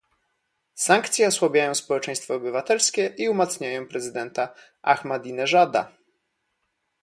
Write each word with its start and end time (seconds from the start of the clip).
sankcje 0.75 1.27
osłabiają 1.27 1.75
społeczeństwo 1.75 2.33
obywatelskie 2.35 3.13
i 3.17 3.29
umacniają 3.29 3.87
prezydenta 3.87 4.53
Ahmadineżada 4.81 5.91